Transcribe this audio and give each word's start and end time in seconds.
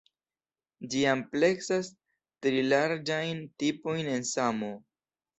Ĝi 0.93 1.01
ampleksas 1.09 1.91
tri 2.45 2.63
larĝajn 2.69 3.43
tipojn 3.65 4.09
en 4.15 4.25
Samoo. 4.31 4.81